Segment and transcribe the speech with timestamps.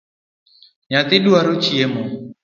[0.89, 2.01] Nyathi dwaro chiemo